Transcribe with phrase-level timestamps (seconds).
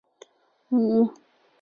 [0.67, 1.21] 并传至高句丽。